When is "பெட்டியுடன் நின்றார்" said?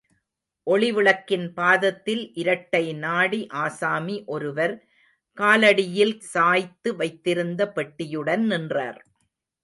7.75-8.99